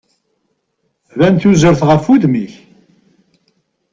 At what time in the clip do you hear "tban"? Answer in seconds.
1.11-1.35